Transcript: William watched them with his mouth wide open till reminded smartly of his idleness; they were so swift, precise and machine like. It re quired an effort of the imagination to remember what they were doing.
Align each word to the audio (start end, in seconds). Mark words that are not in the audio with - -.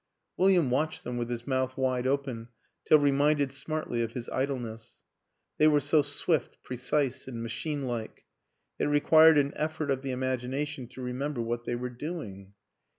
William 0.35 0.71
watched 0.71 1.03
them 1.03 1.15
with 1.15 1.29
his 1.29 1.45
mouth 1.45 1.77
wide 1.77 2.07
open 2.07 2.47
till 2.85 2.97
reminded 2.97 3.51
smartly 3.51 4.01
of 4.01 4.13
his 4.13 4.27
idleness; 4.29 5.03
they 5.59 5.67
were 5.67 5.79
so 5.79 6.01
swift, 6.01 6.57
precise 6.63 7.27
and 7.27 7.43
machine 7.43 7.85
like. 7.85 8.25
It 8.79 8.85
re 8.85 8.99
quired 8.99 9.37
an 9.37 9.53
effort 9.55 9.91
of 9.91 10.01
the 10.01 10.09
imagination 10.09 10.87
to 10.87 11.01
remember 11.03 11.39
what 11.39 11.65
they 11.65 11.75
were 11.75 11.91
doing. 11.91 12.53